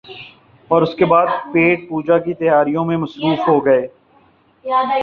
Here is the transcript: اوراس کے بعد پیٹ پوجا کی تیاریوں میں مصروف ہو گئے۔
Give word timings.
اوراس 0.71 0.95
کے 0.95 1.05
بعد 1.05 1.27
پیٹ 1.53 1.89
پوجا 1.89 2.17
کی 2.17 2.33
تیاریوں 2.33 2.85
میں 2.85 2.97
مصروف 2.97 3.47
ہو 3.47 3.65
گئے۔ 3.65 3.87